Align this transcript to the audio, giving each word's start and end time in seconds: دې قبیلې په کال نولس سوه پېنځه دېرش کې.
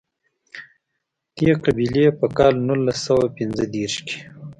دې 1.37 1.51
قبیلې 1.63 2.05
په 2.19 2.25
کال 2.37 2.53
نولس 2.67 2.97
سوه 3.05 3.25
پېنځه 3.35 3.65
دېرش 3.73 3.95
کې. 4.07 4.17